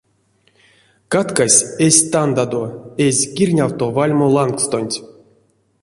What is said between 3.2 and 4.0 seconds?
кирнявто